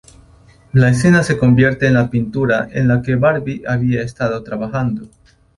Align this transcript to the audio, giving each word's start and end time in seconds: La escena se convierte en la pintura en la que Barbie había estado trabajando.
La 0.73 0.89
escena 0.89 1.21
se 1.21 1.37
convierte 1.37 1.85
en 1.85 1.93
la 1.93 2.09
pintura 2.09 2.67
en 2.71 2.87
la 2.87 3.03
que 3.03 3.13
Barbie 3.13 3.61
había 3.67 4.01
estado 4.01 4.41
trabajando. 4.43 5.07